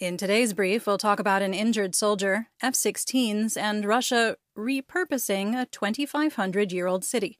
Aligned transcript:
In 0.00 0.16
today's 0.16 0.54
brief, 0.54 0.86
we'll 0.86 0.96
talk 0.96 1.20
about 1.20 1.42
an 1.42 1.52
injured 1.52 1.94
soldier, 1.94 2.46
F 2.62 2.72
16s, 2.72 3.54
and 3.54 3.84
Russia 3.84 4.38
repurposing 4.56 5.60
a 5.60 5.66
2,500 5.66 6.72
year 6.72 6.86
old 6.86 7.04
city. 7.04 7.38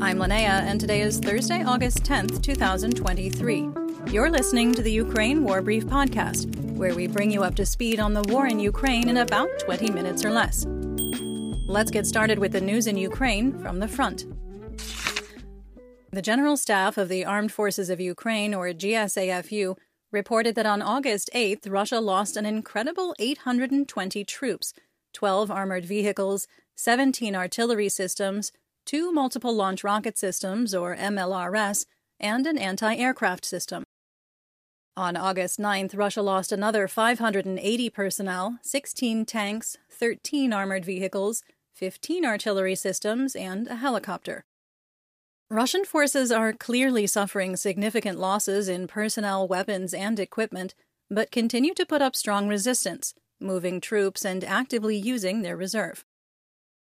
I'm 0.00 0.18
Linnea, 0.18 0.62
and 0.62 0.80
today 0.80 1.00
is 1.00 1.18
Thursday, 1.18 1.64
August 1.64 2.04
10th, 2.04 2.40
2023. 2.44 3.70
You're 4.12 4.30
listening 4.30 4.72
to 4.74 4.82
the 4.82 4.92
Ukraine 4.92 5.42
War 5.42 5.60
Brief 5.60 5.84
podcast, 5.84 6.54
where 6.76 6.94
we 6.94 7.08
bring 7.08 7.32
you 7.32 7.42
up 7.42 7.56
to 7.56 7.66
speed 7.66 7.98
on 7.98 8.14
the 8.14 8.22
war 8.32 8.46
in 8.46 8.60
Ukraine 8.60 9.08
in 9.08 9.16
about 9.16 9.48
20 9.58 9.90
minutes 9.90 10.24
or 10.24 10.30
less. 10.30 10.64
Let's 11.66 11.90
get 11.90 12.06
started 12.06 12.38
with 12.38 12.52
the 12.52 12.60
news 12.60 12.86
in 12.86 12.96
Ukraine 12.96 13.58
from 13.58 13.80
the 13.80 13.88
front. 13.88 14.26
The 16.10 16.22
General 16.22 16.56
Staff 16.56 16.96
of 16.96 17.10
the 17.10 17.26
Armed 17.26 17.52
Forces 17.52 17.90
of 17.90 18.00
Ukraine, 18.00 18.54
or 18.54 18.68
GSAFU, 18.68 19.76
reported 20.10 20.54
that 20.54 20.64
on 20.64 20.80
August 20.80 21.28
8th, 21.34 21.70
Russia 21.70 22.00
lost 22.00 22.34
an 22.34 22.46
incredible 22.46 23.14
820 23.18 24.24
troops, 24.24 24.72
12 25.12 25.50
armored 25.50 25.84
vehicles, 25.84 26.48
17 26.76 27.36
artillery 27.36 27.90
systems, 27.90 28.52
two 28.86 29.12
multiple 29.12 29.54
launch 29.54 29.84
rocket 29.84 30.16
systems, 30.16 30.74
or 30.74 30.96
MLRS, 30.96 31.84
and 32.18 32.46
an 32.46 32.56
anti 32.56 32.94
aircraft 32.94 33.44
system. 33.44 33.84
On 34.96 35.14
August 35.14 35.60
9th, 35.60 35.94
Russia 35.94 36.22
lost 36.22 36.52
another 36.52 36.88
580 36.88 37.90
personnel, 37.90 38.58
16 38.62 39.26
tanks, 39.26 39.76
13 39.90 40.54
armored 40.54 40.86
vehicles, 40.86 41.42
15 41.74 42.24
artillery 42.24 42.74
systems, 42.74 43.36
and 43.36 43.68
a 43.68 43.76
helicopter. 43.76 44.46
Russian 45.50 45.86
forces 45.86 46.30
are 46.30 46.52
clearly 46.52 47.06
suffering 47.06 47.56
significant 47.56 48.18
losses 48.18 48.68
in 48.68 48.86
personnel, 48.86 49.48
weapons, 49.48 49.94
and 49.94 50.20
equipment, 50.20 50.74
but 51.10 51.30
continue 51.30 51.72
to 51.72 51.86
put 51.86 52.02
up 52.02 52.14
strong 52.14 52.48
resistance, 52.48 53.14
moving 53.40 53.80
troops 53.80 54.26
and 54.26 54.44
actively 54.44 54.94
using 54.94 55.40
their 55.40 55.56
reserve. 55.56 56.04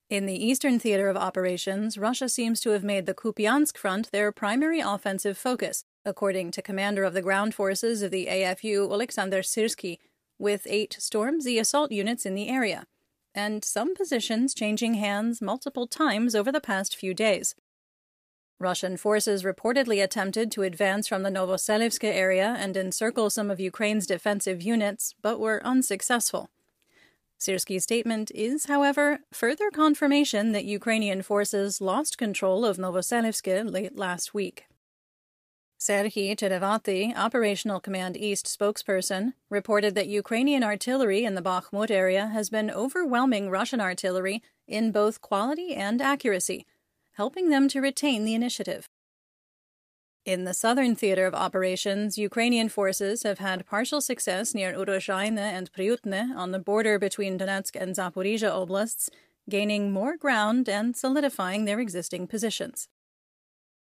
In 0.09 0.25
the 0.25 0.43
eastern 0.43 0.79
theater 0.79 1.11
of 1.11 1.17
operations, 1.19 1.99
Russia 1.99 2.27
seems 2.27 2.59
to 2.61 2.71
have 2.71 2.83
made 2.83 3.05
the 3.05 3.13
Kupiansk 3.13 3.77
front 3.77 4.11
their 4.13 4.33
primary 4.33 4.81
offensive 4.81 5.37
focus, 5.37 5.85
according 6.07 6.51
to 6.53 6.63
commander 6.63 7.05
of 7.05 7.13
the 7.13 7.21
ground 7.21 7.55
forces 7.55 8.01
of 8.01 8.11
the 8.11 8.29
AFU 8.31 8.91
Alexander 8.91 9.43
Syrsky, 9.43 9.99
with 10.39 10.67
eight 10.71 10.97
Storm 10.99 11.43
Z 11.43 11.59
assault 11.59 11.93
units 11.93 12.25
in 12.25 12.35
the 12.35 12.49
area, 12.49 12.87
and 13.35 13.63
some 13.63 13.95
positions 13.95 14.55
changing 14.55 14.95
hands 14.95 15.43
multiple 15.43 15.87
times 15.87 16.35
over 16.35 16.51
the 16.51 16.63
past 16.63 16.97
few 16.97 17.13
days. 17.13 17.55
Russian 18.61 18.97
forces 18.97 19.45
reportedly 19.45 20.03
attempted 20.03 20.51
to 20.53 20.63
advance 20.63 21.07
from 21.07 21.23
the 21.23 21.31
Novoselivsk 21.31 22.03
area 22.03 22.57
and 22.59 22.77
encircle 22.77 23.31
some 23.31 23.51
of 23.51 23.61
Ukraine's 23.61 24.07
defensive 24.07 24.61
units, 24.61 25.15
but 25.23 25.39
were 25.39 25.65
unsuccessful. 25.65 26.51
Syrsky's 27.39 27.85
statement 27.85 28.33
is, 28.35 28.67
however, 28.67 29.21
further 29.33 29.71
confirmation 29.71 30.51
that 30.53 30.65
Ukrainian 30.65 31.23
forces 31.23 31.81
lost 31.81 32.19
control 32.19 32.65
of 32.65 32.79
Novoselivsk 32.79 33.73
late 33.73 33.97
last 33.97 34.35
week. 34.35 34.65
Serhiy 35.79 36.35
Cherevati, 36.35 37.17
Operational 37.17 37.79
Command 37.79 38.17
East 38.17 38.47
spokesperson, 38.47 39.35
reported 39.49 39.95
that 39.95 40.09
Ukrainian 40.09 40.65
artillery 40.65 41.25
in 41.25 41.37
the 41.37 41.43
Bakhmut 41.43 41.93
area 41.93 42.27
has 42.27 42.51
been 42.51 42.73
overwhelming 42.73 43.49
Russian 43.49 43.81
artillery 43.81 44.43
in 44.67 44.91
both 44.91 45.21
quality 45.21 45.77
and 45.77 46.03
accuracy 46.03 46.67
helping 47.19 47.51
them 47.51 47.67
to 47.67 47.81
retain 47.81 48.25
the 48.25 48.35
initiative. 48.35 48.89
In 50.25 50.45
the 50.45 50.55
southern 50.55 50.95
theater 50.95 51.27
of 51.27 51.35
operations, 51.35 52.17
Ukrainian 52.17 52.69
forces 52.69 53.25
have 53.25 53.41
had 53.41 53.67
partial 53.67 54.01
success 54.01 54.55
near 54.55 54.73
Urozhaine 54.73 55.37
and 55.57 55.73
Pryutne 55.73 56.37
on 56.37 56.53
the 56.53 56.65
border 56.71 56.97
between 56.97 57.37
Donetsk 57.37 57.75
and 57.75 57.97
Zaporizhia 57.97 58.53
oblasts, 58.61 59.11
gaining 59.51 59.91
more 59.91 60.17
ground 60.17 60.69
and 60.69 60.97
solidifying 60.97 61.65
their 61.65 61.81
existing 61.81 62.29
positions. 62.29 62.89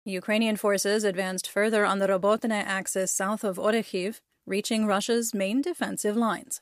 Ukrainian 0.05 0.55
forces 0.55 1.03
advanced 1.03 1.47
further 1.49 1.83
on 1.85 1.99
the 1.99 2.07
Robotne 2.07 2.63
axis 2.79 3.11
south 3.11 3.43
of 3.43 3.57
Orekhiv, 3.57 4.21
reaching 4.45 4.85
Russia's 4.85 5.33
main 5.33 5.61
defensive 5.61 6.15
lines. 6.15 6.61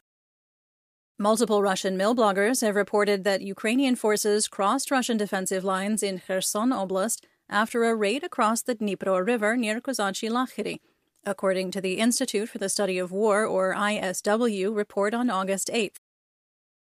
Multiple 1.19 1.61
Russian 1.61 1.95
mil 1.95 2.15
bloggers 2.15 2.61
have 2.61 2.75
reported 2.75 3.23
that 3.23 3.43
Ukrainian 3.43 3.95
forces 3.95 4.47
crossed 4.47 4.89
Russian 4.89 5.15
defensive 5.15 5.63
lines 5.63 6.01
in 6.01 6.19
Kherson 6.19 6.71
Oblast 6.71 7.23
after 7.47 7.83
a 7.83 7.93
raid 7.93 8.23
across 8.23 8.63
the 8.63 8.73
Dnipro 8.73 9.23
River 9.23 9.55
near 9.55 9.79
Kozachyi 9.79 10.31
Lakheri, 10.31 10.79
according 11.23 11.69
to 11.69 11.81
the 11.81 11.99
Institute 11.99 12.49
for 12.49 12.57
the 12.57 12.67
Study 12.67 12.97
of 12.97 13.11
War, 13.11 13.45
or 13.45 13.75
ISW, 13.75 14.75
report 14.75 15.13
on 15.13 15.29
August 15.29 15.69
8th. 15.71 15.97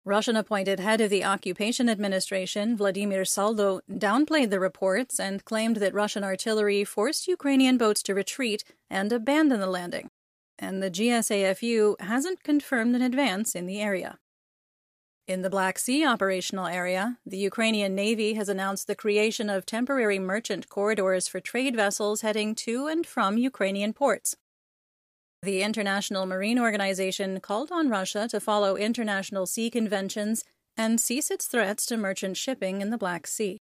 Russian 0.04 0.36
appointed 0.36 0.78
head 0.78 1.00
of 1.00 1.10
the 1.10 1.24
Occupation 1.24 1.88
Administration, 1.88 2.76
Vladimir 2.76 3.24
Saldo, 3.24 3.80
downplayed 3.90 4.50
the 4.50 4.60
reports 4.60 5.18
and 5.18 5.44
claimed 5.44 5.76
that 5.78 5.94
Russian 5.94 6.22
artillery 6.22 6.84
forced 6.84 7.26
Ukrainian 7.26 7.76
boats 7.76 8.04
to 8.04 8.14
retreat 8.14 8.62
and 8.88 9.12
abandon 9.12 9.58
the 9.58 9.66
landing 9.66 10.10
and 10.58 10.82
the 10.82 10.90
GSAFU 10.90 12.00
hasn't 12.00 12.42
confirmed 12.42 12.94
an 12.94 13.02
advance 13.02 13.54
in 13.54 13.66
the 13.66 13.80
area. 13.80 14.18
In 15.28 15.42
the 15.42 15.50
Black 15.50 15.78
Sea 15.78 16.04
operational 16.04 16.66
area, 16.66 17.18
the 17.24 17.38
Ukrainian 17.38 17.94
Navy 17.94 18.34
has 18.34 18.48
announced 18.48 18.86
the 18.86 18.96
creation 18.96 19.48
of 19.48 19.64
temporary 19.64 20.18
merchant 20.18 20.68
corridors 20.68 21.28
for 21.28 21.40
trade 21.40 21.76
vessels 21.76 22.22
heading 22.22 22.54
to 22.56 22.88
and 22.88 23.06
from 23.06 23.38
Ukrainian 23.38 23.92
ports. 23.92 24.34
The 25.42 25.62
International 25.62 26.26
Marine 26.26 26.58
Organization 26.58 27.40
called 27.40 27.70
on 27.70 27.88
Russia 27.88 28.28
to 28.28 28.40
follow 28.40 28.76
international 28.76 29.46
sea 29.46 29.70
conventions 29.70 30.44
and 30.76 31.00
cease 31.00 31.30
its 31.30 31.46
threats 31.46 31.86
to 31.86 31.96
merchant 31.96 32.36
shipping 32.36 32.80
in 32.80 32.90
the 32.90 32.98
Black 32.98 33.26
Sea. 33.26 33.60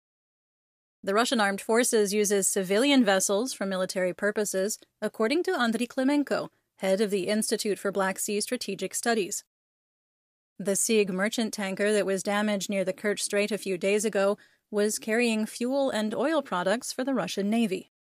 The 1.03 1.15
Russian 1.15 1.41
armed 1.41 1.61
forces 1.61 2.13
uses 2.13 2.47
civilian 2.47 3.05
vessels 3.05 3.55
for 3.55 3.65
military 3.65 4.13
purposes, 4.13 4.79
according 5.01 5.43
to 5.45 5.53
Andriy 5.53 5.89
Klimenko, 5.89 6.49
head 6.81 7.01
of 7.01 7.11
the 7.11 7.29
Institute 7.29 7.79
for 7.79 7.93
Black 7.93 8.19
Sea 8.19 8.41
Strategic 8.41 8.95
Studies. 8.95 9.45
The 10.59 10.77
Sig 10.77 11.11
merchant 11.13 11.53
tanker 11.53 11.93
that 11.93 12.07
was 12.07 12.23
damaged 12.23 12.71
near 12.71 12.85
the 12.85 12.93
Kerch 12.93 13.21
Strait 13.21 13.51
a 13.51 13.59
few 13.59 13.77
days 13.77 14.05
ago 14.05 14.39
was 14.71 14.99
carrying 14.99 15.47
fuel 15.47 15.91
and 15.91 16.15
oil 16.15 16.43
products 16.43 16.93
for 16.93 17.05
the 17.05 17.15
Russian 17.15 17.51
Navy. 17.51 17.91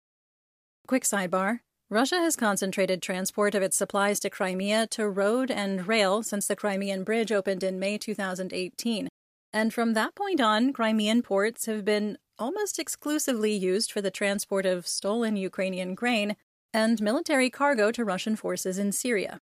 Quick 0.86 1.04
sidebar 1.04 1.60
Russia 1.90 2.16
has 2.16 2.36
concentrated 2.36 3.02
transport 3.02 3.54
of 3.54 3.62
its 3.62 3.76
supplies 3.76 4.18
to 4.20 4.30
Crimea 4.30 4.86
to 4.88 5.08
road 5.08 5.50
and 5.50 5.86
rail 5.86 6.22
since 6.22 6.46
the 6.46 6.56
Crimean 6.56 7.04
Bridge 7.04 7.32
opened 7.32 7.62
in 7.62 7.78
May 7.78 7.98
2018. 7.98 9.08
And 9.52 9.74
from 9.74 9.94
that 9.94 10.14
point 10.14 10.40
on, 10.40 10.72
Crimean 10.72 11.22
ports 11.22 11.66
have 11.66 11.84
been 11.84 12.16
almost 12.38 12.78
exclusively 12.78 13.52
used 13.52 13.92
for 13.92 14.00
the 14.00 14.10
transport 14.10 14.64
of 14.64 14.86
stolen 14.86 15.36
Ukrainian 15.36 15.94
grain 15.94 16.36
and 16.72 17.00
military 17.00 17.50
cargo 17.50 17.90
to 17.92 18.04
Russian 18.04 18.36
forces 18.36 18.78
in 18.78 18.92
Syria. 18.92 19.40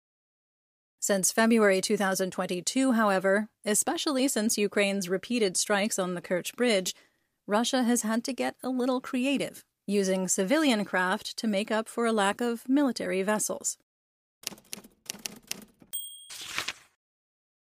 Since 1.00 1.32
February 1.32 1.80
2022, 1.80 2.92
however, 2.92 3.48
especially 3.64 4.28
since 4.28 4.56
Ukraine's 4.56 5.08
repeated 5.08 5.56
strikes 5.56 5.98
on 5.98 6.14
the 6.14 6.22
Kerch 6.22 6.54
Bridge, 6.54 6.94
Russia 7.46 7.82
has 7.82 8.02
had 8.02 8.22
to 8.24 8.32
get 8.32 8.54
a 8.62 8.68
little 8.68 9.00
creative, 9.00 9.64
using 9.86 10.28
civilian 10.28 10.84
craft 10.84 11.36
to 11.38 11.48
make 11.48 11.72
up 11.72 11.88
for 11.88 12.06
a 12.06 12.12
lack 12.12 12.40
of 12.40 12.68
military 12.68 13.22
vessels. 13.22 13.78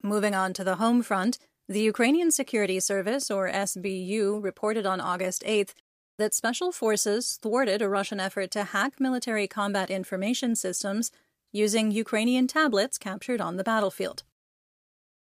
Moving 0.03 0.35
on 0.35 0.53
to 0.55 0.65
the 0.65 0.77
home 0.77 1.03
front, 1.03 1.39
the 1.69 1.81
Ukrainian 1.81 2.31
Security 2.31 2.81
Service, 2.81 3.31
or 3.31 3.49
SBU, 3.51 4.43
reported 4.43 4.87
on 4.87 5.01
August 5.01 5.43
8th 5.45 5.75
that 6.19 6.35
special 6.35 6.73
forces 6.73 7.39
thwarted 7.41 7.81
a 7.81 7.89
Russian 7.89 8.21
effort 8.21 8.51
to 8.51 8.65
hack 8.65 9.01
military 9.01 9.47
combat 9.47 9.91
information 9.91 10.55
systems 10.57 11.11
using 11.53 11.91
Ukrainian 11.91 12.47
tablets 12.47 12.99
captured 12.99 13.41
on 13.41 13.57
the 13.57 13.65
battlefield. 13.65 14.25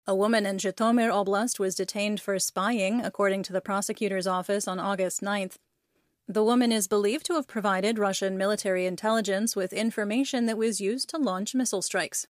A 0.07 0.15
woman 0.15 0.45
in 0.45 0.57
Zhytomyr 0.57 1.11
Oblast 1.11 1.59
was 1.59 1.75
detained 1.75 2.21
for 2.21 2.39
spying, 2.39 3.01
according 3.01 3.43
to 3.43 3.53
the 3.53 3.61
prosecutor's 3.61 4.25
office 4.25 4.67
on 4.67 4.79
August 4.79 5.21
9th. 5.21 5.57
The 6.29 6.43
woman 6.43 6.71
is 6.71 6.87
believed 6.87 7.25
to 7.25 7.33
have 7.33 7.47
provided 7.47 7.99
Russian 7.99 8.37
military 8.37 8.85
intelligence 8.85 9.55
with 9.55 9.73
information 9.73 10.45
that 10.45 10.57
was 10.57 10.79
used 10.79 11.09
to 11.09 11.17
launch 11.17 11.53
missile 11.53 11.81
strikes. 11.81 12.25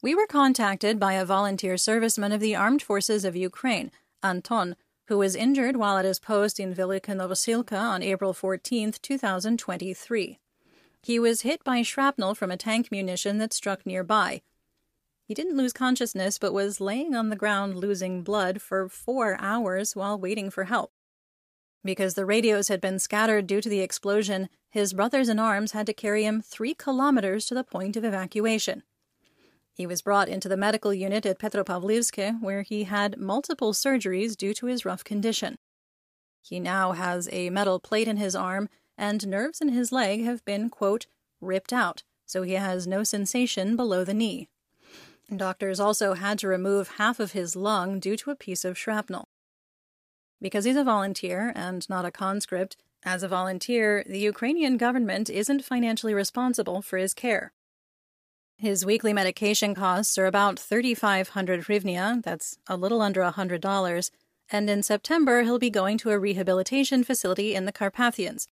We 0.00 0.14
were 0.14 0.26
contacted 0.28 1.00
by 1.00 1.14
a 1.14 1.24
volunteer 1.24 1.74
serviceman 1.74 2.32
of 2.32 2.40
the 2.40 2.54
Armed 2.54 2.82
Forces 2.82 3.24
of 3.24 3.34
Ukraine, 3.34 3.90
Anton, 4.22 4.76
who 5.08 5.16
was 5.16 5.34
injured 5.34 5.74
while 5.74 5.96
at 5.96 6.04
his 6.04 6.20
post 6.20 6.60
in 6.60 6.74
Velika 6.74 7.14
Novosilka 7.14 7.78
on 7.78 8.02
April 8.02 8.34
14, 8.34 8.92
2023. 9.00 10.38
He 11.02 11.18
was 11.18 11.40
hit 11.40 11.64
by 11.64 11.80
shrapnel 11.80 12.34
from 12.34 12.50
a 12.50 12.58
tank 12.58 12.92
munition 12.92 13.38
that 13.38 13.54
struck 13.54 13.86
nearby. 13.86 14.42
He 15.24 15.32
didn't 15.32 15.56
lose 15.56 15.72
consciousness 15.72 16.38
but 16.38 16.52
was 16.52 16.80
laying 16.80 17.14
on 17.14 17.30
the 17.30 17.36
ground 17.36 17.76
losing 17.76 18.22
blood 18.22 18.60
for 18.60 18.86
four 18.90 19.38
hours 19.40 19.96
while 19.96 20.18
waiting 20.18 20.50
for 20.50 20.64
help. 20.64 20.92
Because 21.82 22.12
the 22.12 22.26
radios 22.26 22.68
had 22.68 22.80
been 22.80 22.98
scattered 22.98 23.46
due 23.46 23.62
to 23.62 23.68
the 23.68 23.80
explosion, 23.80 24.50
his 24.68 24.92
brothers 24.92 25.30
in 25.30 25.38
arms 25.38 25.72
had 25.72 25.86
to 25.86 25.94
carry 25.94 26.24
him 26.24 26.42
three 26.42 26.74
kilometers 26.74 27.46
to 27.46 27.54
the 27.54 27.64
point 27.64 27.96
of 27.96 28.04
evacuation. 28.04 28.82
He 29.78 29.86
was 29.86 30.02
brought 30.02 30.28
into 30.28 30.48
the 30.48 30.56
medical 30.56 30.92
unit 30.92 31.24
at 31.24 31.38
Petropavlivsk, 31.38 32.42
where 32.42 32.62
he 32.62 32.82
had 32.82 33.16
multiple 33.16 33.72
surgeries 33.72 34.36
due 34.36 34.52
to 34.54 34.66
his 34.66 34.84
rough 34.84 35.04
condition. 35.04 35.56
He 36.42 36.58
now 36.58 36.92
has 36.92 37.28
a 37.30 37.48
metal 37.50 37.78
plate 37.78 38.08
in 38.08 38.16
his 38.16 38.34
arm, 38.34 38.68
and 38.96 39.24
nerves 39.28 39.60
in 39.60 39.68
his 39.68 39.92
leg 39.92 40.24
have 40.24 40.44
been, 40.44 40.68
quote, 40.68 41.06
ripped 41.40 41.72
out, 41.72 42.02
so 42.26 42.42
he 42.42 42.54
has 42.54 42.88
no 42.88 43.04
sensation 43.04 43.76
below 43.76 44.02
the 44.02 44.12
knee. 44.12 44.48
Doctors 45.34 45.78
also 45.78 46.14
had 46.14 46.40
to 46.40 46.48
remove 46.48 46.96
half 46.96 47.20
of 47.20 47.30
his 47.30 47.54
lung 47.54 48.00
due 48.00 48.16
to 48.16 48.32
a 48.32 48.36
piece 48.36 48.64
of 48.64 48.76
shrapnel. 48.76 49.28
Because 50.42 50.64
he's 50.64 50.74
a 50.74 50.82
volunteer 50.82 51.52
and 51.54 51.88
not 51.88 52.04
a 52.04 52.10
conscript, 52.10 52.76
as 53.04 53.22
a 53.22 53.28
volunteer, 53.28 54.02
the 54.08 54.18
Ukrainian 54.18 54.76
government 54.76 55.30
isn't 55.30 55.64
financially 55.64 56.14
responsible 56.14 56.82
for 56.82 56.98
his 56.98 57.14
care. 57.14 57.52
His 58.60 58.84
weekly 58.84 59.12
medication 59.12 59.72
costs 59.72 60.18
are 60.18 60.26
about 60.26 60.58
3,500 60.58 61.60
hryvnia, 61.66 62.20
that's 62.24 62.58
a 62.66 62.76
little 62.76 63.00
under 63.00 63.20
$100, 63.20 64.10
and 64.50 64.68
in 64.68 64.82
September 64.82 65.42
he'll 65.44 65.60
be 65.60 65.70
going 65.70 65.96
to 65.98 66.10
a 66.10 66.18
rehabilitation 66.18 67.04
facility 67.04 67.54
in 67.54 67.66
the 67.66 67.72
Carpathians. 67.72 68.48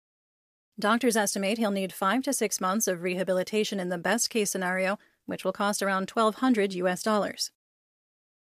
Doctors 0.79 1.17
estimate 1.17 1.58
he'll 1.58 1.73
need 1.73 1.93
five 1.93 2.23
to 2.23 2.32
six 2.32 2.61
months 2.61 2.87
of 2.87 3.03
rehabilitation 3.03 3.81
in 3.81 3.88
the 3.88 3.99
best 3.99 4.31
case 4.31 4.49
scenario, 4.49 4.97
which 5.25 5.44
will 5.44 5.53
cost 5.53 5.82
around 5.82 6.09
1,200 6.09 6.73
US 6.75 7.02
dollars. 7.02 7.50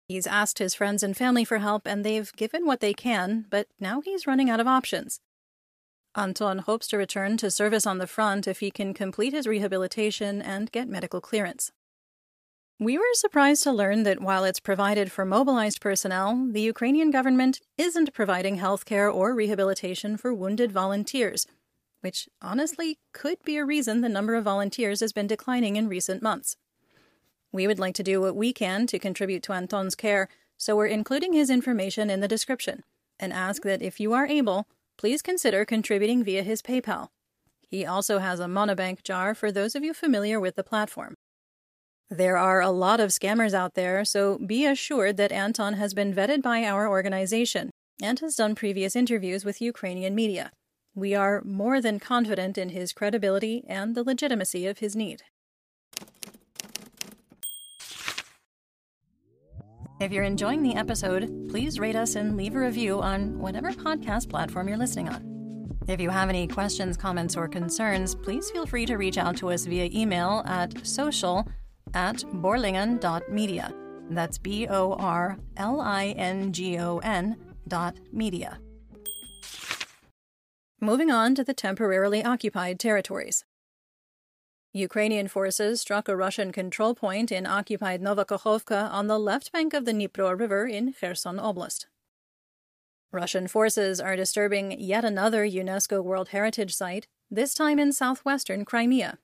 He's 0.09 0.27
asked 0.27 0.61
his 0.61 0.75
friends 0.75 1.03
and 1.03 1.15
family 1.15 1.45
for 1.45 1.59
help, 1.59 1.87
and 1.87 2.07
they've 2.07 2.33
given 2.37 2.65
what 2.65 2.81
they 2.81 2.95
can, 2.95 3.45
but 3.51 3.67
now 3.79 4.01
he's 4.01 4.27
running 4.27 4.49
out 4.49 4.61
of 4.61 4.67
options. 4.67 5.21
Anton 6.17 6.59
hopes 6.59 6.89
to 6.89 6.97
return 6.97 7.37
to 7.37 7.51
service 7.51 7.87
on 7.87 7.99
the 7.99 8.07
front 8.07 8.49
if 8.49 8.61
he 8.61 8.71
can 8.71 8.95
complete 8.95 9.33
his 9.33 9.47
rehabilitation 9.47 10.43
and 10.43 10.73
get 10.73 10.89
medical 10.89 11.21
clearance. 11.21 11.73
We 12.79 12.97
were 12.97 13.05
surprised 13.13 13.63
to 13.65 13.73
learn 13.73 14.05
that 14.05 14.23
while 14.23 14.45
it's 14.45 14.59
provided 14.59 15.13
for 15.13 15.25
mobilized 15.25 15.81
personnel, 15.81 16.49
the 16.51 16.63
Ukrainian 16.63 17.11
government 17.11 17.61
isn't 17.77 18.15
providing 18.15 18.57
health 18.57 18.87
care 18.87 19.11
or 19.11 19.35
rehabilitation 19.35 20.17
for 20.17 20.33
wounded 20.33 20.73
volunteers, 20.73 21.47
which 22.01 22.29
honestly 22.41 22.99
could 23.13 23.37
be 23.45 23.59
a 23.59 23.65
reason 23.65 24.01
the 24.01 24.09
number 24.09 24.35
of 24.35 24.45
volunteers 24.45 25.01
has 25.01 25.13
been 25.13 25.27
declining 25.27 25.77
in 25.77 25.89
recent 25.89 26.23
months. 26.23 26.57
We 27.53 27.67
would 27.67 27.79
like 27.79 27.95
to 27.97 28.03
do 28.03 28.21
what 28.21 28.35
we 28.35 28.53
can 28.53 28.87
to 28.87 28.99
contribute 28.99 29.43
to 29.45 29.53
Anton's 29.53 29.95
care, 29.95 30.29
so 30.57 30.75
we're 30.75 30.87
including 30.87 31.35
his 31.35 31.51
information 31.51 32.09
in 32.11 32.21
the 32.21 32.29
description 32.29 32.83
and 33.19 33.33
ask 33.33 33.63
that 33.63 33.83
if 33.83 34.01
you 34.01 34.15
are 34.15 34.27
able, 34.27 34.67
please 35.01 35.23
consider 35.23 35.65
contributing 35.65 36.23
via 36.23 36.43
his 36.43 36.61
PayPal. 36.61 37.09
He 37.71 37.87
also 37.87 38.19
has 38.19 38.39
a 38.39 38.45
monobank 38.45 39.03
jar 39.03 39.35
for 39.35 39.51
those 39.51 39.75
of 39.75 39.83
you 39.83 39.95
familiar 39.95 40.39
with 40.39 40.57
the 40.57 40.63
platform. 40.63 41.15
There 42.11 42.37
are 42.37 42.61
a 42.61 42.69
lot 42.69 43.01
of 43.01 43.09
scammers 43.09 43.55
out 43.55 43.73
there, 43.73 44.05
so 44.05 44.37
be 44.37 44.67
assured 44.67 45.17
that 45.17 45.33
Anton 45.33 45.75
has 45.75 45.95
been 45.95 46.13
vetted 46.13 46.43
by 46.43 46.65
our 46.65 46.87
organization 46.87 47.71
and 48.03 48.21
has 48.21 48.35
done 48.35 48.55
previous 48.55 48.95
interviews 48.95 49.43
with 49.43 49.63
Ukrainian 49.63 50.15
media. 50.15 50.51
We 50.95 51.15
are 51.15 51.41
more 51.47 51.81
than 51.81 51.99
confident 51.99 52.59
in 52.59 52.69
his 52.69 52.93
credibility 52.93 53.65
and 53.67 53.95
the 53.95 54.05
legitimacy 54.05 54.67
of 54.67 54.81
his 54.81 54.95
need. 54.95 55.23
If 60.01 60.13
you're 60.13 60.25
enjoying 60.25 60.63
the 60.63 60.77
episode, 60.77 61.51
please 61.51 61.79
rate 61.79 61.95
us 61.95 62.15
and 62.15 62.35
leave 62.35 62.55
a 62.55 62.59
review 62.59 63.03
on 63.03 63.39
whatever 63.39 63.71
podcast 63.71 64.31
platform 64.31 64.67
you're 64.67 64.79
listening 64.79 65.11
on. 65.11 65.77
If 65.89 66.01
you 66.01 66.09
have 66.09 66.31
any 66.31 66.47
questions, 66.47 66.97
comments, 66.97 67.37
or 67.37 67.47
concerns, 67.47 68.15
please 68.15 68.51
feel 68.51 68.65
free 68.65 68.87
to 68.87 68.97
reach 68.97 69.19
out 69.19 69.37
to 69.37 69.51
us 69.51 69.67
via 69.67 69.91
email 69.93 70.43
at 70.47 70.87
social 70.87 71.47
at 71.93 72.17
borlingon.media. 72.17 73.75
That's 74.09 74.39
B 74.39 74.67
O 74.69 74.95
R 74.95 75.37
L 75.59 75.83
I 75.83 76.15
N 76.17 76.55
G 76.55 76.79
O 76.79 76.99
N 76.99 77.37
dot 77.69 77.97
media. 78.11 78.59
Moving 80.81 81.11
on 81.11 81.35
to 81.35 81.45
the 81.45 81.53
temporarily 81.53 82.25
occupied 82.25 82.81
territories. 82.81 83.45
Ukrainian 84.73 85.27
forces 85.27 85.81
struck 85.81 86.09
a 86.09 86.17
Russian 86.17 86.53
control 86.53 86.95
point 86.95 87.33
in 87.33 87.45
occupied 87.45 88.01
Nova 88.01 88.25
Kakhovka 88.25 88.89
on 88.91 89.09
the 89.09 89.19
left 89.19 89.51
bank 89.51 89.75
of 89.75 89.85
the 89.85 89.93
Dnipro 89.93 90.39
River 90.39 90.67
in 90.67 90.93
Kherson 90.93 91.39
Oblast. 91.39 91.87
Russian 93.11 93.49
forces 93.49 94.01
are 94.01 94.15
disturbing 94.15 94.81
yet 94.81 95.05
another 95.05 95.45
UNESCO 95.45 96.05
World 96.05 96.29
Heritage 96.29 96.73
Site, 96.73 97.09
this 97.29 97.53
time 97.55 97.81
in 97.81 97.93
southwestern 97.93 98.65
Crimea. 98.65 99.19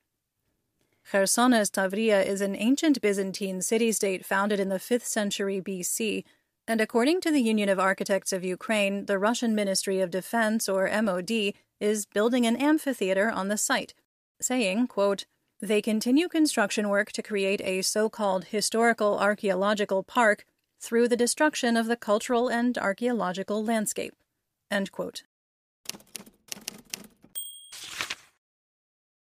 Chersones 1.12 1.70
Tavria 1.70 2.26
is 2.26 2.40
an 2.40 2.56
ancient 2.56 3.00
Byzantine 3.00 3.62
city 3.62 3.92
state 3.92 4.26
founded 4.26 4.58
in 4.58 4.68
the 4.68 4.80
5th 4.80 5.04
century 5.04 5.60
BC, 5.60 6.24
and 6.66 6.80
according 6.80 7.20
to 7.20 7.30
the 7.30 7.40
Union 7.40 7.68
of 7.68 7.78
Architects 7.78 8.32
of 8.32 8.42
Ukraine, 8.42 9.06
the 9.06 9.20
Russian 9.20 9.54
Ministry 9.54 10.00
of 10.00 10.10
Defense, 10.10 10.68
or 10.68 10.90
MOD, 11.00 11.52
is 11.78 12.06
building 12.06 12.44
an 12.44 12.56
amphitheater 12.56 13.30
on 13.30 13.46
the 13.46 13.56
site, 13.56 13.94
saying, 14.40 14.88
quote, 14.88 15.26
they 15.60 15.80
continue 15.80 16.28
construction 16.28 16.88
work 16.88 17.12
to 17.12 17.22
create 17.22 17.60
a 17.62 17.82
so 17.82 18.08
called 18.08 18.46
historical 18.46 19.18
archaeological 19.18 20.02
park 20.02 20.44
through 20.80 21.08
the 21.08 21.16
destruction 21.16 21.76
of 21.76 21.86
the 21.86 21.96
cultural 21.96 22.48
and 22.48 22.76
archaeological 22.76 23.64
landscape. 23.64 24.14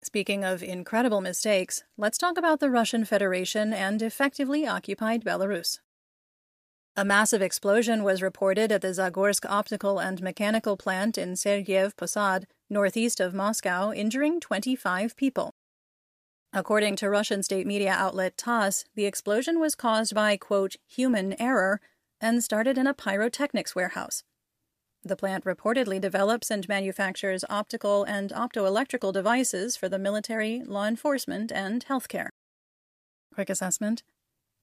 Speaking 0.02 0.44
of 0.44 0.62
incredible 0.62 1.20
mistakes, 1.20 1.84
let's 1.96 2.18
talk 2.18 2.36
about 2.36 2.58
the 2.60 2.68
Russian 2.68 3.04
Federation 3.04 3.72
and 3.72 4.02
effectively 4.02 4.66
occupied 4.66 5.24
Belarus. 5.24 5.78
A 6.96 7.04
massive 7.04 7.40
explosion 7.40 8.02
was 8.02 8.20
reported 8.20 8.72
at 8.72 8.82
the 8.82 8.88
Zagorsk 8.88 9.48
optical 9.48 10.00
and 10.00 10.20
mechanical 10.20 10.76
plant 10.76 11.16
in 11.16 11.34
Sergiev 11.34 11.94
Posad, 11.94 12.44
northeast 12.68 13.20
of 13.20 13.32
Moscow, 13.32 13.92
injuring 13.92 14.40
25 14.40 15.16
people. 15.16 15.54
According 16.52 16.96
to 16.96 17.08
Russian 17.08 17.44
state 17.44 17.66
media 17.66 17.92
outlet 17.96 18.36
TASS, 18.36 18.84
the 18.96 19.06
explosion 19.06 19.60
was 19.60 19.76
caused 19.76 20.14
by, 20.14 20.36
quote, 20.36 20.74
human 20.88 21.40
error 21.40 21.80
and 22.20 22.42
started 22.42 22.76
in 22.76 22.88
a 22.88 22.94
pyrotechnics 22.94 23.76
warehouse. 23.76 24.24
The 25.04 25.16
plant 25.16 25.44
reportedly 25.44 26.00
develops 26.00 26.50
and 26.50 26.68
manufactures 26.68 27.44
optical 27.48 28.02
and 28.02 28.30
optoelectrical 28.30 29.12
devices 29.12 29.76
for 29.76 29.88
the 29.88 29.98
military, 29.98 30.62
law 30.66 30.86
enforcement, 30.86 31.52
and 31.52 31.86
healthcare. 31.86 32.28
Quick 33.32 33.48
assessment. 33.48 34.02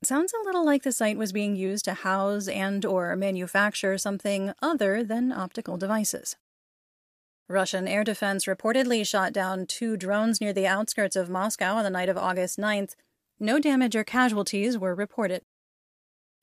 Sounds 0.04 0.34
a 0.34 0.46
little 0.46 0.66
like 0.66 0.84
the 0.84 0.92
site 0.92 1.18
was 1.18 1.32
being 1.32 1.56
used 1.56 1.86
to 1.86 1.94
house 1.94 2.50
and 2.50 2.86
or 2.86 3.16
manufacture 3.16 3.98
something 3.98 4.52
other 4.62 5.04
than 5.04 5.32
optical 5.32 5.78
devices. 5.78 6.36
Russian 7.50 7.88
air 7.88 8.04
defense 8.04 8.46
reportedly 8.46 9.08
shot 9.08 9.32
down 9.32 9.66
two 9.66 9.96
drones 9.96 10.42
near 10.42 10.52
the 10.52 10.68
outskirts 10.68 11.16
of 11.16 11.30
Moscow 11.30 11.76
on 11.76 11.84
the 11.84 11.90
night 11.90 12.10
of 12.10 12.18
August 12.18 12.60
9th. 12.60 12.96
No 13.40 13.58
damage 13.58 13.96
or 13.96 14.04
casualties 14.04 14.78
were 14.78 14.94
reported. 14.94 15.44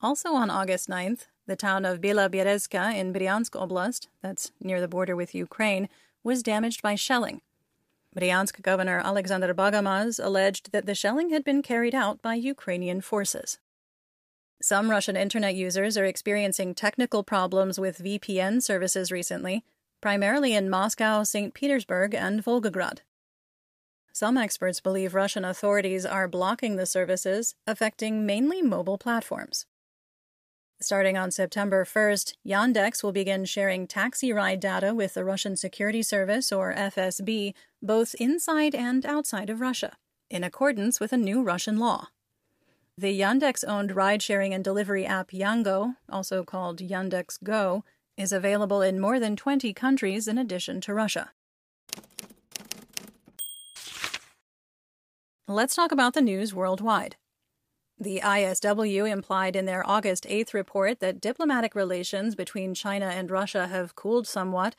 Also 0.00 0.30
on 0.30 0.48
August 0.48 0.88
9th, 0.88 1.26
the 1.46 1.56
town 1.56 1.84
of 1.84 2.00
Bila 2.00 2.30
Berezka 2.30 2.94
in 2.94 3.12
Bryansk 3.12 3.50
Oblast, 3.50 4.08
that's 4.22 4.50
near 4.60 4.80
the 4.80 4.88
border 4.88 5.14
with 5.14 5.34
Ukraine, 5.34 5.90
was 6.22 6.42
damaged 6.42 6.80
by 6.80 6.94
shelling. 6.94 7.42
Bryansk 8.16 8.62
Governor 8.62 9.02
Alexander 9.04 9.52
Bogomaz 9.52 10.24
alleged 10.24 10.72
that 10.72 10.86
the 10.86 10.94
shelling 10.94 11.30
had 11.30 11.44
been 11.44 11.62
carried 11.62 11.94
out 11.94 12.22
by 12.22 12.34
Ukrainian 12.34 13.02
forces. 13.02 13.58
Some 14.62 14.90
Russian 14.90 15.16
internet 15.16 15.54
users 15.54 15.98
are 15.98 16.06
experiencing 16.06 16.74
technical 16.74 17.22
problems 17.22 17.78
with 17.78 18.02
VPN 18.02 18.62
services 18.62 19.12
recently, 19.12 19.64
primarily 20.04 20.52
in 20.52 20.68
Moscow, 20.68 21.22
St. 21.22 21.54
Petersburg, 21.54 22.14
and 22.14 22.44
Volgograd. 22.44 22.98
Some 24.12 24.36
experts 24.36 24.78
believe 24.78 25.14
Russian 25.14 25.46
authorities 25.46 26.04
are 26.04 26.28
blocking 26.28 26.76
the 26.76 26.84
services, 26.84 27.54
affecting 27.66 28.26
mainly 28.26 28.60
mobile 28.60 28.98
platforms. 28.98 29.64
Starting 30.78 31.16
on 31.16 31.30
September 31.30 31.86
1st, 31.86 32.34
Yandex 32.46 33.02
will 33.02 33.12
begin 33.12 33.46
sharing 33.46 33.86
taxi 33.86 34.30
ride 34.30 34.60
data 34.60 34.92
with 34.92 35.14
the 35.14 35.24
Russian 35.24 35.56
Security 35.56 36.02
Service, 36.02 36.52
or 36.52 36.74
FSB, 36.74 37.54
both 37.80 38.14
inside 38.16 38.74
and 38.74 39.06
outside 39.06 39.48
of 39.48 39.62
Russia, 39.62 39.96
in 40.28 40.44
accordance 40.44 41.00
with 41.00 41.14
a 41.14 41.16
new 41.16 41.42
Russian 41.42 41.78
law. 41.78 42.08
The 42.98 43.18
Yandex 43.18 43.66
owned 43.66 43.96
ride 43.96 44.20
sharing 44.20 44.52
and 44.52 44.62
delivery 44.62 45.06
app 45.06 45.30
Yango, 45.30 45.96
also 46.10 46.44
called 46.44 46.80
Yandex 46.80 47.42
Go, 47.42 47.84
is 48.16 48.32
available 48.32 48.82
in 48.82 49.00
more 49.00 49.18
than 49.18 49.36
20 49.36 49.72
countries 49.72 50.28
in 50.28 50.38
addition 50.38 50.80
to 50.82 50.94
Russia. 50.94 51.32
Let's 55.46 55.74
talk 55.74 55.92
about 55.92 56.14
the 56.14 56.22
news 56.22 56.54
worldwide. 56.54 57.16
The 57.98 58.20
ISW 58.20 59.10
implied 59.10 59.54
in 59.54 59.66
their 59.66 59.88
August 59.88 60.24
8th 60.24 60.52
report 60.52 61.00
that 61.00 61.20
diplomatic 61.20 61.74
relations 61.74 62.34
between 62.34 62.74
China 62.74 63.06
and 63.06 63.30
Russia 63.30 63.68
have 63.68 63.94
cooled 63.94 64.26
somewhat, 64.26 64.74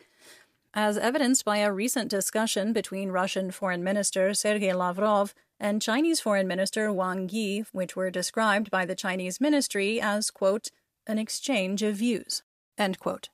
as 0.74 0.98
evidenced 0.98 1.46
by 1.46 1.58
a 1.58 1.72
recent 1.72 2.10
discussion 2.10 2.74
between 2.74 3.10
Russian 3.12 3.52
Foreign 3.52 3.84
Minister 3.84 4.34
Sergei 4.34 4.74
Lavrov 4.74 5.34
and 5.60 5.82
Chinese 5.82 6.20
Foreign 6.20 6.48
Minister 6.48 6.92
Wang 6.92 7.30
Yi, 7.30 7.64
which 7.72 7.96
were 7.96 8.12
described 8.12 8.70
by 8.70 8.86
the 8.86 8.96
Chinese 8.96 9.40
ministry 9.40 10.02
as, 10.02 10.30
quote, 10.30 10.70
an 11.08 11.18
exchange 11.18 11.82
of 11.82 11.96
views, 11.96 12.44
end 12.78 13.00
quote. 13.00 13.30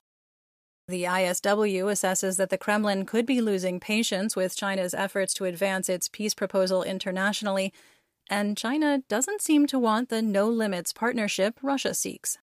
The 0.87 1.03
ISW 1.03 1.85
assesses 1.85 2.37
that 2.37 2.49
the 2.49 2.57
Kremlin 2.57 3.05
could 3.05 3.25
be 3.25 3.39
losing 3.39 3.79
patience 3.79 4.35
with 4.35 4.57
China's 4.57 4.93
efforts 4.93 5.33
to 5.35 5.45
advance 5.45 5.87
its 5.87 6.09
peace 6.09 6.33
proposal 6.33 6.83
internationally, 6.83 7.71
and 8.29 8.57
China 8.57 9.03
doesn't 9.07 9.41
seem 9.41 9.67
to 9.67 9.79
want 9.79 10.09
the 10.09 10.21
no 10.21 10.49
limits 10.49 10.91
partnership 10.91 11.59
Russia 11.61 11.93
seeks. 11.93 12.37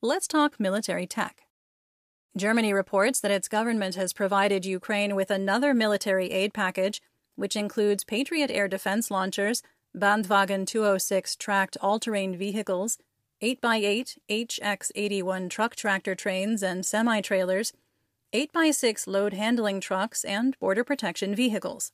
Let's 0.00 0.28
talk 0.28 0.60
military 0.60 1.06
tech. 1.06 1.42
Germany 2.36 2.72
reports 2.72 3.20
that 3.20 3.30
its 3.30 3.48
government 3.48 3.94
has 3.94 4.12
provided 4.12 4.66
Ukraine 4.66 5.14
with 5.14 5.30
another 5.30 5.72
military 5.72 6.30
aid 6.30 6.52
package, 6.52 7.00
which 7.36 7.56
includes 7.56 8.04
Patriot 8.04 8.50
air 8.50 8.68
defense 8.68 9.10
launchers, 9.10 9.62
Bandvagn 9.96 10.66
206 10.66 11.36
tracked 11.36 11.76
all 11.80 12.00
terrain 12.00 12.36
vehicles, 12.36 12.98
8x8 13.40 14.18
HX 14.28 14.90
81 14.94 15.48
truck 15.48 15.76
tractor 15.76 16.16
trains 16.16 16.62
and 16.64 16.84
semi 16.84 17.20
trailers, 17.20 17.72
8x6 18.34 19.06
load 19.06 19.34
handling 19.34 19.80
trucks, 19.80 20.24
and 20.24 20.58
border 20.58 20.82
protection 20.82 21.34
vehicles. 21.34 21.92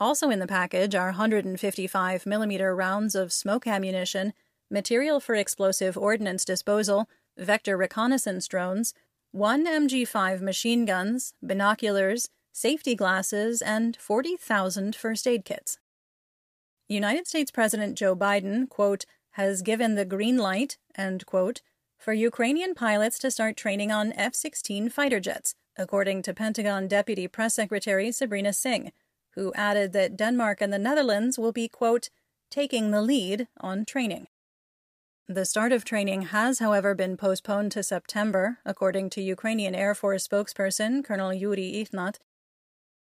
Also 0.00 0.30
in 0.30 0.38
the 0.38 0.46
package 0.46 0.94
are 0.94 1.08
155 1.08 2.24
millimeter 2.24 2.74
rounds 2.74 3.14
of 3.14 3.32
smoke 3.32 3.66
ammunition 3.66 4.32
material 4.70 5.20
for 5.20 5.34
explosive 5.34 5.98
ordnance 5.98 6.44
disposal, 6.44 7.06
vector 7.36 7.76
reconnaissance 7.76 8.48
drones, 8.48 8.94
one 9.30 9.66
MG5 9.66 10.40
machine 10.40 10.86
guns, 10.86 11.34
binoculars, 11.42 12.30
safety 12.52 12.94
glasses, 12.94 13.60
and 13.60 13.96
40,000 13.96 14.96
first 14.96 15.26
aid 15.26 15.44
kits. 15.44 15.78
United 16.88 17.26
States 17.26 17.50
President 17.50 17.96
Joe 17.96 18.14
Biden, 18.14 18.68
quote, 18.68 19.04
has 19.32 19.62
given 19.62 19.94
the 19.94 20.04
green 20.04 20.36
light, 20.36 20.76
end 20.96 21.24
quote, 21.26 21.62
for 21.98 22.12
Ukrainian 22.12 22.74
pilots 22.74 23.18
to 23.20 23.30
start 23.30 23.56
training 23.56 23.90
on 23.90 24.12
F 24.12 24.34
16 24.34 24.90
fighter 24.90 25.18
jets, 25.18 25.54
according 25.78 26.22
to 26.22 26.34
Pentagon 26.34 26.86
Deputy 26.86 27.26
Press 27.26 27.54
Secretary 27.54 28.12
Sabrina 28.12 28.52
Singh, 28.52 28.92
who 29.34 29.52
added 29.54 29.92
that 29.92 30.16
Denmark 30.16 30.60
and 30.60 30.72
the 30.72 30.78
Netherlands 30.78 31.38
will 31.38 31.52
be, 31.52 31.68
quote, 31.68 32.10
taking 32.50 32.90
the 32.90 33.02
lead 33.02 33.48
on 33.60 33.84
training. 33.84 34.26
The 35.26 35.46
start 35.46 35.72
of 35.72 35.86
training 35.86 36.22
has, 36.22 36.58
however, 36.58 36.94
been 36.94 37.16
postponed 37.16 37.72
to 37.72 37.82
September, 37.82 38.58
according 38.66 39.08
to 39.10 39.22
Ukrainian 39.22 39.74
Air 39.74 39.94
Force 39.94 40.28
spokesperson 40.28 41.02
Colonel 41.02 41.32
Yuri 41.32 41.72
Ihnat. 41.72 42.18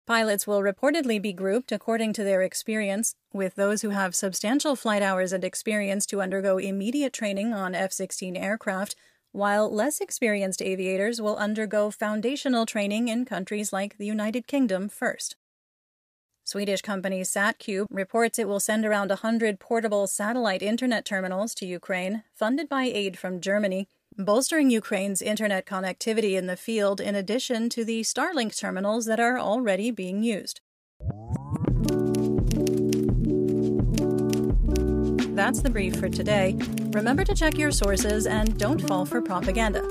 Pilots 0.09 0.47
will 0.47 0.61
reportedly 0.61 1.21
be 1.21 1.33
grouped 1.33 1.71
according 1.71 2.13
to 2.13 2.23
their 2.23 2.41
experience, 2.41 3.13
with 3.31 3.53
those 3.53 3.83
who 3.83 3.91
have 3.91 4.15
substantial 4.15 4.75
flight 4.75 5.03
hours 5.03 5.31
and 5.31 5.43
experience 5.43 6.07
to 6.07 6.19
undergo 6.19 6.57
immediate 6.57 7.13
training 7.13 7.53
on 7.53 7.75
F 7.75 7.93
16 7.93 8.35
aircraft, 8.35 8.95
while 9.33 9.71
less 9.71 10.01
experienced 10.01 10.63
aviators 10.63 11.21
will 11.21 11.35
undergo 11.37 11.91
foundational 11.91 12.65
training 12.65 13.07
in 13.07 13.23
countries 13.23 13.71
like 13.71 13.99
the 13.99 14.05
United 14.07 14.47
Kingdom 14.47 14.89
first. 14.89 15.35
Swedish 16.43 16.81
company 16.81 17.21
SatCube 17.21 17.85
reports 17.91 18.39
it 18.39 18.47
will 18.47 18.59
send 18.59 18.87
around 18.87 19.09
100 19.09 19.59
portable 19.59 20.07
satellite 20.07 20.63
internet 20.63 21.05
terminals 21.05 21.53
to 21.53 21.67
Ukraine, 21.67 22.23
funded 22.33 22.67
by 22.67 22.85
aid 22.85 23.15
from 23.15 23.39
Germany, 23.39 23.87
bolstering 24.19 24.69
Ukraine's 24.69 25.21
internet 25.21 25.65
connectivity 25.65 26.37
in 26.37 26.45
the 26.45 26.57
field 26.57 26.99
in 26.99 27.15
addition 27.15 27.69
to 27.69 27.85
the 27.85 28.01
Starlink 28.01 28.57
terminals 28.57 29.05
that 29.05 29.19
are 29.19 29.39
already 29.39 29.91
being 29.91 30.23
used. 30.23 30.59
That's 35.35 35.61
the 35.61 35.69
brief 35.71 35.95
for 35.95 36.09
today. 36.09 36.57
Remember 36.91 37.23
to 37.23 37.33
check 37.33 37.57
your 37.57 37.71
sources 37.71 38.27
and 38.27 38.57
don't 38.57 38.85
fall 38.87 39.05
for 39.05 39.21
propaganda. 39.21 39.89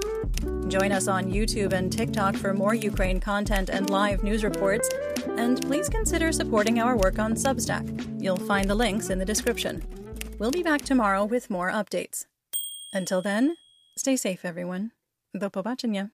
Join 0.69 0.93
us 0.93 1.09
on 1.09 1.33
YouTube 1.33 1.73
and 1.73 1.91
TikTok 1.91 2.37
for 2.37 2.53
more 2.53 2.75
Ukraine 2.75 3.21
content 3.21 3.71
and 3.71 3.89
live 3.89 4.23
news 4.23 4.45
reports. 4.45 4.91
And 5.39 5.63
please 5.63 5.89
consider 5.89 6.33
supporting 6.33 6.79
our 6.79 6.99
work 6.99 7.19
on 7.19 7.33
Substack. 7.33 8.23
You'll 8.23 8.37
find 8.37 8.69
the 8.69 8.75
links 8.75 9.09
in 9.09 9.19
the 9.19 9.25
description. 9.25 9.83
We'll 10.39 10.51
be 10.51 10.63
back 10.63 10.83
tomorrow 10.83 11.25
with 11.25 11.49
more 11.49 11.73
updates. 11.73 12.27
Until 12.93 13.23
then, 13.23 13.57
Stay 13.99 14.17
safe, 14.17 14.45
everyone. 14.45 14.91
Do 15.35 15.51
pobaczenia. 15.51 16.11